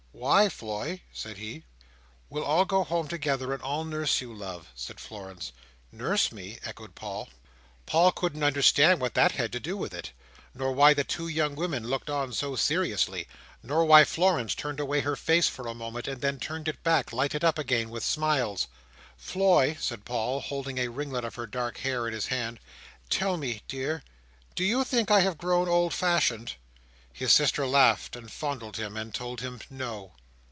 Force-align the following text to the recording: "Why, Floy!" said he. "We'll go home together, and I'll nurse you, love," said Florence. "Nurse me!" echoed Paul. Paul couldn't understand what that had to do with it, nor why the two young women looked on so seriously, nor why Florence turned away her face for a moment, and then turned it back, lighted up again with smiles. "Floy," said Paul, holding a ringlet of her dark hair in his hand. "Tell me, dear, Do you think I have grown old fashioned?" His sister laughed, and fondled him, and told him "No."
"Why, 0.13 0.49
Floy!" 0.49 1.01
said 1.11 1.37
he. 1.37 1.63
"We'll 2.29 2.65
go 2.65 2.83
home 2.83 3.07
together, 3.07 3.53
and 3.53 3.63
I'll 3.63 3.83
nurse 3.85 4.21
you, 4.21 4.31
love," 4.31 4.67
said 4.75 4.99
Florence. 4.99 5.51
"Nurse 5.91 6.31
me!" 6.31 6.59
echoed 6.63 6.93
Paul. 6.93 7.29
Paul 7.87 8.11
couldn't 8.11 8.43
understand 8.43 9.01
what 9.01 9.15
that 9.15 9.31
had 9.31 9.51
to 9.53 9.59
do 9.59 9.75
with 9.75 9.95
it, 9.95 10.11
nor 10.53 10.73
why 10.73 10.93
the 10.93 11.03
two 11.05 11.27
young 11.27 11.55
women 11.55 11.87
looked 11.87 12.07
on 12.07 12.33
so 12.33 12.55
seriously, 12.55 13.27
nor 13.63 13.83
why 13.83 14.03
Florence 14.03 14.53
turned 14.53 14.79
away 14.79 14.99
her 14.99 15.15
face 15.15 15.47
for 15.49 15.65
a 15.65 15.73
moment, 15.73 16.07
and 16.07 16.21
then 16.21 16.37
turned 16.39 16.67
it 16.67 16.83
back, 16.83 17.11
lighted 17.11 17.43
up 17.43 17.57
again 17.57 17.89
with 17.89 18.03
smiles. 18.03 18.67
"Floy," 19.17 19.75
said 19.79 20.05
Paul, 20.05 20.39
holding 20.39 20.77
a 20.77 20.89
ringlet 20.89 21.25
of 21.25 21.33
her 21.33 21.47
dark 21.47 21.77
hair 21.79 22.05
in 22.07 22.13
his 22.13 22.27
hand. 22.27 22.59
"Tell 23.09 23.37
me, 23.37 23.63
dear, 23.67 24.03
Do 24.53 24.63
you 24.63 24.83
think 24.83 25.09
I 25.09 25.21
have 25.21 25.39
grown 25.39 25.67
old 25.67 25.95
fashioned?" 25.95 26.57
His 27.13 27.33
sister 27.33 27.67
laughed, 27.67 28.15
and 28.15 28.31
fondled 28.31 28.77
him, 28.77 28.95
and 28.95 29.13
told 29.13 29.41
him 29.41 29.59
"No." 29.69 30.13